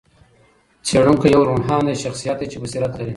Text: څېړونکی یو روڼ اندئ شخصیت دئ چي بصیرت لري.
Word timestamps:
څېړونکی 0.85 1.27
یو 1.35 1.41
روڼ 1.47 1.59
اندئ 1.75 1.95
شخصیت 2.03 2.37
دئ 2.39 2.47
چي 2.51 2.57
بصیرت 2.63 2.91
لري. 2.97 3.09